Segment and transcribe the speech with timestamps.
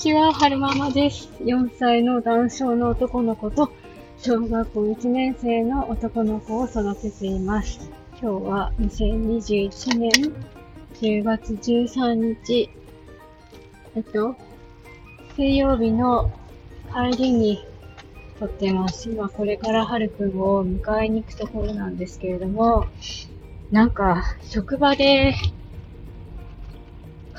[0.00, 1.28] ちは、はるままです。
[1.40, 3.70] 4歳の男性の男の子と、
[4.16, 7.90] 小学校1年生の男の子を育てています。
[8.12, 10.10] 今日は2021年
[11.02, 12.70] 10月13日、
[13.94, 14.36] えっと、
[15.36, 16.32] 水曜日の
[16.90, 17.62] 帰りに
[18.38, 19.10] 撮ってます。
[19.10, 22.86] 今これからはるくんを迎えに行くところなんですけれども、
[23.70, 25.34] なんか職場で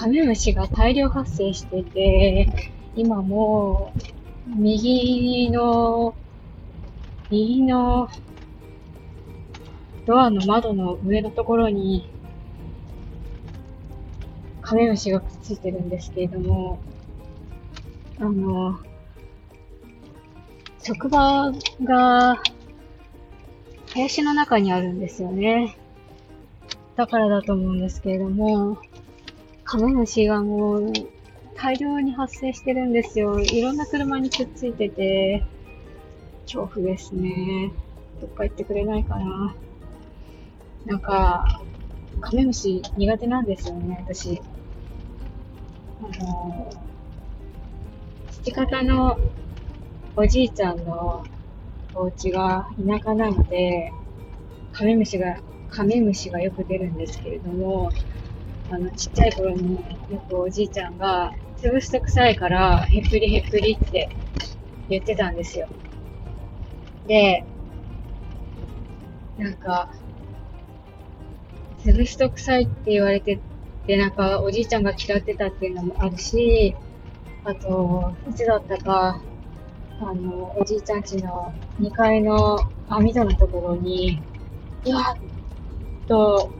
[0.00, 2.48] カメムシが大量発生してて、
[2.96, 3.92] 今も
[4.48, 6.14] う、右の、
[7.28, 8.08] 右の
[10.06, 12.08] ドアの窓の上のところに、
[14.62, 16.78] カメムシがくっついてるんですけれども、
[18.20, 18.80] あの、
[20.82, 21.52] 職場
[21.84, 22.42] が
[23.92, 25.76] 林の中にあるんですよね。
[26.96, 28.78] だからだと思うんですけれども、
[29.70, 30.92] カメムシがもう
[31.54, 33.38] 大量に発生してるんですよ。
[33.38, 35.44] いろんな車にくっついてて、
[36.42, 37.70] 恐怖ですね。
[38.20, 39.54] どっか行ってくれないかな。
[40.86, 41.62] なんか、
[42.20, 44.42] カメムシ苦手なんですよね、私。
[46.02, 46.70] あの、
[48.28, 49.20] 父方の
[50.16, 51.24] おじいちゃんの
[51.94, 53.92] お家が田舎なので、
[54.72, 55.36] カメムシが、
[55.68, 57.92] カメムシがよく出るんですけれども、
[58.70, 59.74] あの、ちっちゃい頃に
[60.08, 64.08] よくおじいちゃんが、潰すと臭いから、へっぷりへっぷりって
[64.88, 65.68] 言ってたんですよ。
[67.06, 67.44] で、
[69.36, 69.90] なんか、
[71.80, 73.40] 潰すと臭いって言われて
[73.86, 76.76] て、なんかおじいちゃんが嫌ってたっていうのもあるし、
[77.42, 79.20] あと、いつだったか、
[80.00, 84.22] あの、おじいちゃん家の2階の網戸のところに、
[84.86, 86.52] うわっと、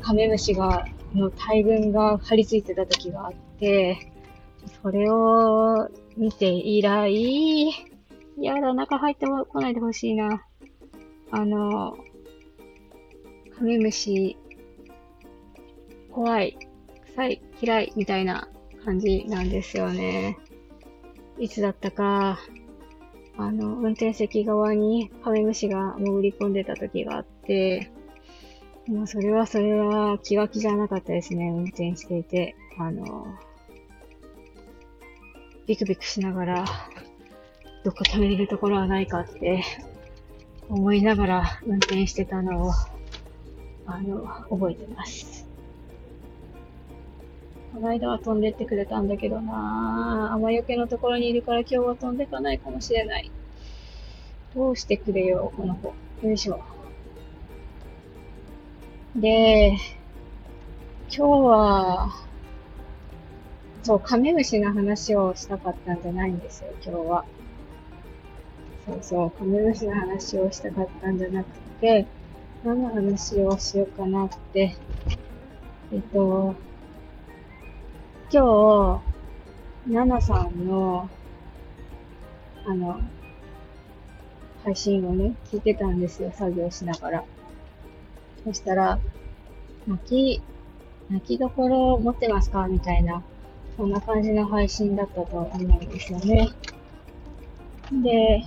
[0.00, 4.12] カメムシがの大群が張り付いてた時があって、
[4.82, 7.70] それを見て以来、
[8.40, 10.44] やだ、中入ってこないでほしいな。
[11.30, 11.96] あの、
[13.56, 14.36] カメムシ、
[16.10, 16.58] 怖い、
[17.06, 18.48] 臭い、嫌い、みたいな
[18.84, 20.38] 感じなんですよね。
[21.38, 22.38] いつだったか、
[23.36, 27.90] あの、運転席側にカメムシが潜り込んでた時があって、
[28.86, 32.54] もうそれはそれは気が気じゃなかったですね、運転していて。
[32.78, 33.26] あの、
[35.66, 36.64] ビクビクしながら、
[37.82, 39.62] どっか止めれるところはないかって
[40.68, 42.72] 思いながら運転してたのを、
[43.86, 45.46] あの、覚えてます。
[47.72, 50.34] この間は飛んでってくれたんだけどなぁ。
[50.34, 53.30] 雨よけのところにいるから今日は飛んでかないかもしれない。
[54.54, 55.94] どうしてくれよ、この子。
[56.22, 56.73] よいしょ。
[59.16, 59.76] で、
[61.08, 62.10] 今日は、
[63.84, 67.24] そう、カメムシの話をしたかったんじゃないんですよ、今日は。
[68.84, 71.48] そうそう、カメムシの話をしたかったんじゃなく
[71.80, 72.08] て、
[72.64, 74.74] 何の話をしようかなって、
[75.92, 76.56] えっと、
[78.32, 79.00] 今
[79.86, 81.08] 日、ナナさんの、
[82.66, 83.00] あの、
[84.64, 87.24] 配信をね、聞いてたんですよ、作業しながら。
[88.44, 88.98] そしたら、
[89.86, 90.42] 泣き、
[91.10, 92.66] 泣きどころ持ってますか？
[92.68, 93.22] みたいな、
[93.76, 96.50] そんな感じの配信だったと思うんですよね。
[97.90, 98.44] で、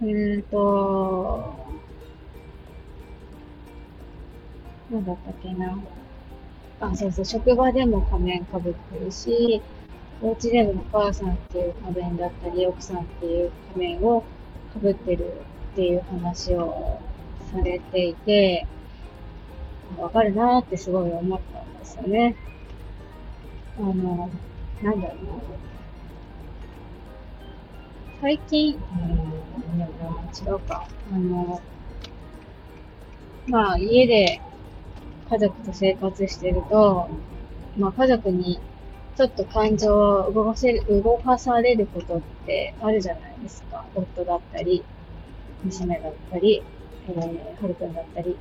[0.00, 1.54] うーんと、
[4.90, 5.78] なんだったっけな。
[6.80, 9.60] あ、そうそう、職場でも仮面かぶってるし、
[10.22, 14.22] お家でもお母さんっていう仮面だったり、奥さんっていう仮面を
[14.72, 15.32] かぶってる
[15.72, 17.00] っていう話を
[17.48, 18.66] されていて、
[19.98, 22.36] わかるなーってすごい思ったんですよね。
[23.78, 24.30] あの、
[24.82, 25.32] なんだろうな。
[28.20, 30.86] 最近、うん、違うか。
[31.12, 31.60] あの、
[33.46, 34.40] まあ、家で
[35.30, 37.08] 家族と生活してると、
[37.78, 38.60] まあ、家族に
[39.16, 43.84] ちょっと感情を動かせる、動かされることってあるじゃないですか。
[43.94, 44.84] 夫だったり、
[45.64, 46.62] 娘だったり、
[47.08, 48.36] えー、はるくんだったり。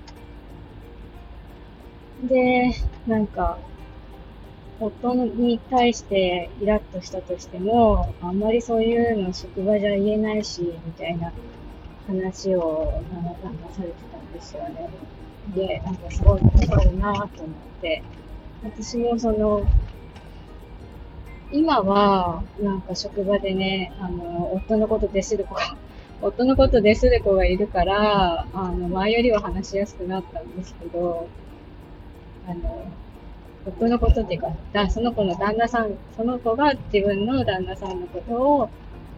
[2.23, 2.71] で、
[3.05, 3.57] なんか、
[4.79, 11.31] 夫に対してイラッとしたとしても、あんまりそういうの職場じゃ言えないし、みたいな
[12.07, 14.89] 話を、旦那さんがされてたんですよね。
[15.55, 17.27] で、なんかすごいわかるなと思っ
[17.81, 18.03] て、
[18.63, 19.65] 私もその、
[21.51, 25.61] 今は、なんか職場でね、あの、夫のことでする子が、
[26.21, 31.27] 夫のことでする子がいるから、あの、前よりは話しやすくなったんですけど、
[32.47, 32.91] あの、
[33.65, 38.69] 僕のことっていうか、だその子の旦那さん、その子が自分の旦那さんのことを、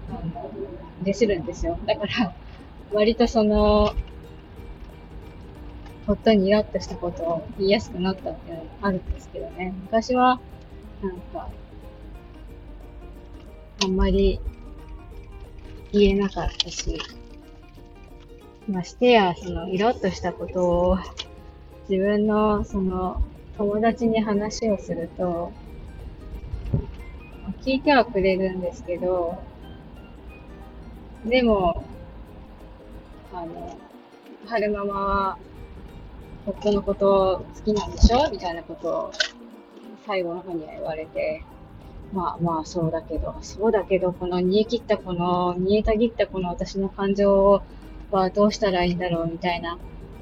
[0.10, 0.52] あの、
[1.04, 1.80] デするんですよ。
[1.86, 2.34] だから、
[2.92, 3.94] 割とその、
[6.08, 9.74] 夫にイラッとしたことを言いやすくなったっていうのもあるんですけどね。
[9.84, 10.42] 昔は、
[11.02, 11.48] なんか、
[13.84, 14.42] あんまり
[15.92, 17.00] 言えなかったし、
[18.68, 20.98] ましてや、その、イラッとしたことを
[21.90, 23.22] 自分の、その、
[23.58, 25.52] 友達に話をすると、
[27.64, 29.42] 聞いてはくれるんですけど、
[31.26, 31.84] でも、
[33.34, 33.78] あの、
[34.46, 35.38] 春ママは、
[36.46, 38.30] 夫のこと好きなんでしょ？
[38.32, 39.12] みたいなことを、
[40.06, 41.44] 最後の方には言われて、
[42.14, 47.62] まあまあそうだけど、そうだけど、この煮え切ったこの、煮えたぎったこの私の感情
[48.10, 49.78] はどうしたらいいんだろうみたいな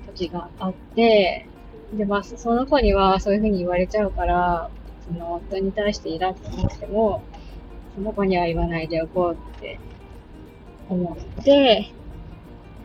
[0.08, 1.48] 時があって、
[1.94, 4.70] で、まあその子にはそういうふうに言われちゃうから、
[5.08, 7.24] その夫に対してイラッと思っても、
[7.96, 9.80] その子には言わないでおこうって
[10.90, 11.94] 思って、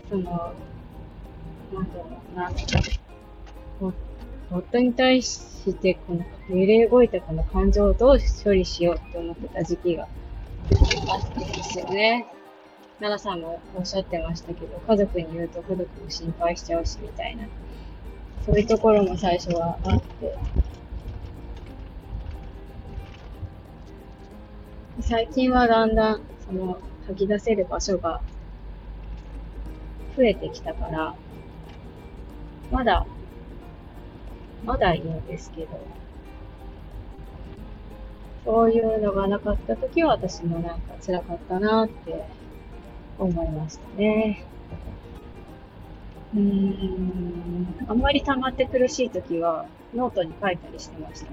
[0.08, 0.22] その、
[1.72, 2.52] なんだろうな、
[4.52, 12.26] 夫に対してこの揺れ動いたこの感情をどう処理しようって思ってた時期があってですよね。
[13.00, 17.48] 奈々さんもおっしゃってましたけど、家族に言うと家族も心配しちゃうしみたいな。
[18.44, 20.36] そういうところも最初はあって。
[25.00, 28.20] 最近はだんだん、その、吐き出せる場所が
[30.16, 31.14] 増えてきたから、
[32.70, 33.06] まだ、
[34.64, 35.68] まだいいんですけど、
[38.44, 42.24] そういうのがなかった時は私もなんか辛かったなって
[43.18, 44.44] 思いましたね。
[46.34, 51.32] うーん、あんまり溜まって苦しい時はノートに書いたりしてました。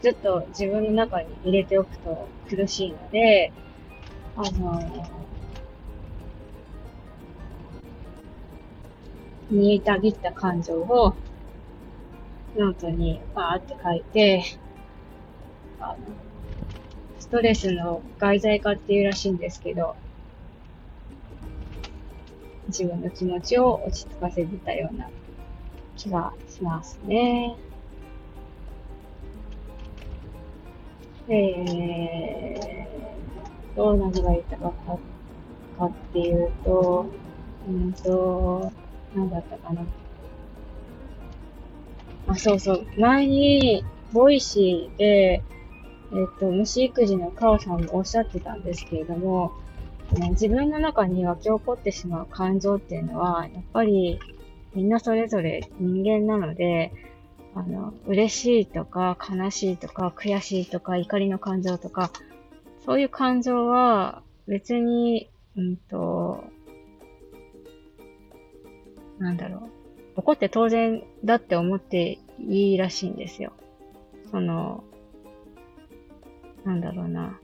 [0.00, 3.52] ずっと自分の中に入れておくと苦しいので、
[4.36, 4.80] あの、
[9.50, 11.14] 煮えたぎった感情を
[12.56, 14.44] ノートにバーって書いて、
[15.80, 15.96] あの、
[17.18, 19.96] ストレスの外在化っていうらしいんですけど、
[22.68, 25.08] 自分の気持ちを落ち着かせてたような
[25.96, 27.56] 気がしますね。
[31.30, 34.72] えー、どんなの書いた
[35.78, 37.06] かっていうと、
[37.68, 38.72] うんと、
[39.14, 39.82] なんだったかな。
[42.28, 42.86] あ、そうそう。
[42.98, 45.42] 前に、ボイシーで、
[46.12, 49.52] えっ、と、虫育児のカオさんもおっしゃってたんですけれども、
[50.12, 54.18] ね自分の中に湧き起こってしまう感情っていうのは、やっぱり
[54.74, 56.92] みんなそれぞれ人間なので、
[57.54, 62.10] あの、嬉しいとか悲しいとか悔しいとか怒りの感情とか、
[62.84, 66.44] そういう感情は別に、うんと、
[69.18, 69.77] なんだろう。
[70.18, 73.52] 怒って当然だって思っていいらしいんですよ。
[74.32, 74.82] その、
[76.64, 77.38] なんだろうな。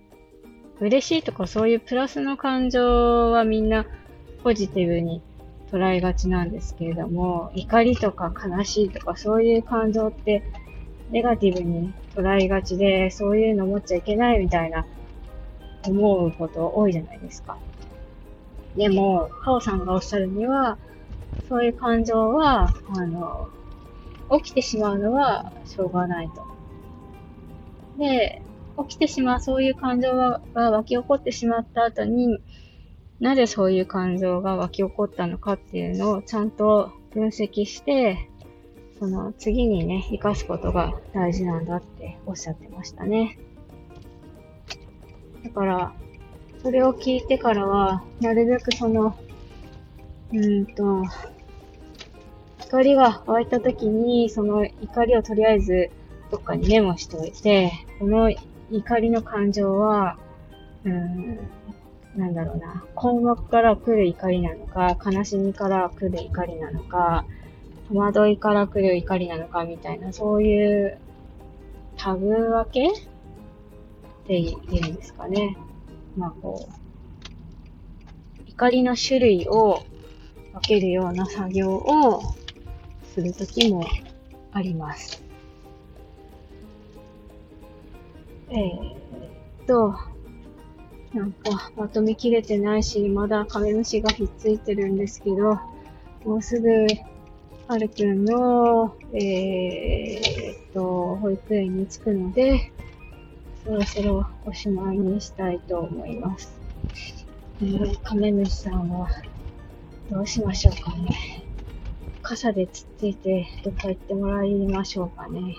[0.80, 3.86] 嬉しいとかそういうプラスの感情はみんな
[4.42, 5.22] ポジティブに
[5.70, 10.42] 捉えがちなんですけれども、怒りとか悲しいとかそういう感情って
[11.12, 14.84] ネガティブに捉えがちで、そういうの持っちゃいけないみたいな
[15.86, 17.56] 思うこと多いじゃないですか。
[18.76, 20.76] でも、カオさんがおっしゃるには、
[21.48, 23.48] そういう感情は、あの、
[24.38, 26.46] 起きてしまうのはしょうがないと。
[27.98, 28.42] で、
[28.88, 32.38] 起きてしまうそういう感情が湧き起こってしまった後に、
[33.20, 38.28] なぜそういう感情が湧き起こったのかっていうのをちゃんと分析して、
[38.98, 43.38] その次にね、活かすことが大事なんだっておっしゃってましたね。
[45.44, 45.94] だから、
[46.62, 49.16] それを聞いてからは、なるべくその、
[50.32, 51.04] うんと、
[52.74, 55.90] 怒りが湧いた時に、その怒りをとりあえず
[56.32, 58.34] どっかにメモしておいて、この
[58.72, 60.18] 怒りの感情は、
[60.84, 61.38] うん、
[62.16, 67.24] なんだろうな、困惑から来る怒りなのか、悲しみから来る怒りなのか、
[67.92, 70.98] 戸惑いから来る怒りなのかみたいな、そういう
[71.96, 73.04] タグ分けっ
[74.26, 75.56] て言うんですかね。
[76.16, 79.84] まあこう、怒りの種類を
[80.54, 82.20] 分けるような作業を
[83.14, 83.86] するときも
[84.50, 85.22] あります。
[88.50, 89.94] えー、っと、
[91.16, 95.60] なんかまとめきれてないし、まだカメムシがひっついてるんですけど、
[96.24, 96.86] もうすぐ
[97.68, 102.72] はるくんの、えーっと、保育園に着くので、
[103.64, 106.60] そろそろおしまいにしたいと思います。
[107.62, 109.08] うんカメムシさんは、
[110.10, 111.53] どうしましょうかね。
[112.24, 115.54] 傘でつっついて、どっか行ってもらいましょうかね。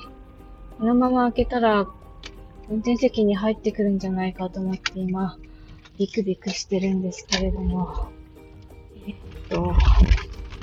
[0.79, 1.88] このまま開けたら、
[2.67, 5.38] 運転席に入ってくるんじゃないかと思って今、
[5.98, 8.10] ビクビクしてるんですけれども、
[9.07, 9.15] えっ
[9.48, 9.74] と、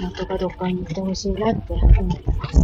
[0.00, 2.60] なんとかどっかに行ってほしいなって思ってます。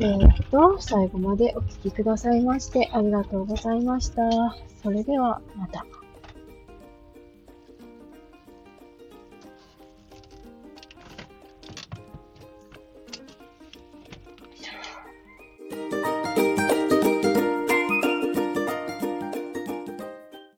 [0.00, 4.22] えっと、最後までお聞きくださいましてありがとうございました。
[4.82, 5.84] それではまた。